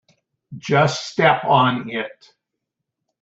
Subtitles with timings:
[0.57, 2.33] Just step on it.